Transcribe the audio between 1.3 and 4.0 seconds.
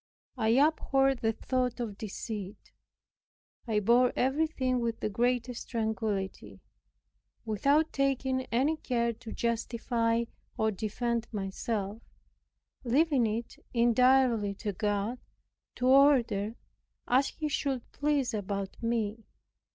thought of deceit. I